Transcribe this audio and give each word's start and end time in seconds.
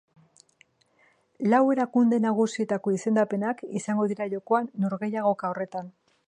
Lau 1.53 1.59
erakunde 1.73 2.19
nagusietako 2.23 2.95
izendapenak 2.97 3.63
izango 3.81 4.07
dira 4.15 4.29
jokoan 4.33 4.73
norgehiagoka 4.87 5.53
horretan. 5.55 5.95